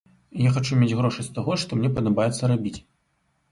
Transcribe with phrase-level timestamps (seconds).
[0.43, 2.77] Я хачу мець грошы з таго, што мне падабаецца рабіць.